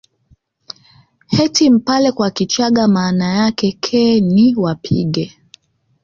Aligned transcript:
Eti 1.43 1.65
mpare 1.75 2.11
kwa 2.11 2.29
Kichaga 2.35 2.83
maana 2.87 3.25
yake 3.35 3.71
ke 3.83 4.21
ni 4.21 4.55
wapige 4.55 5.37